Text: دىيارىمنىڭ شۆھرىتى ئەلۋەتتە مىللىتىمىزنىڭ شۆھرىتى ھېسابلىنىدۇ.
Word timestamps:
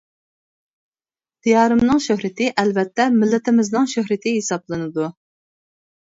دىيارىمنىڭ 1.47 1.99
شۆھرىتى 2.05 2.47
ئەلۋەتتە 2.61 3.05
مىللىتىمىزنىڭ 3.17 3.85
شۆھرىتى 3.91 4.33
ھېسابلىنىدۇ. 4.39 5.11